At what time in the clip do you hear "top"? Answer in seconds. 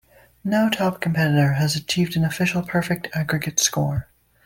0.67-0.99